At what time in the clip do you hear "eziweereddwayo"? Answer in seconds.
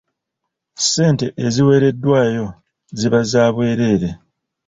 1.45-2.45